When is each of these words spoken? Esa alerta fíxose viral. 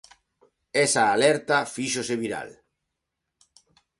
Esa 0.85 1.03
alerta 1.15 1.57
fíxose 1.75 2.15
viral. 2.23 2.49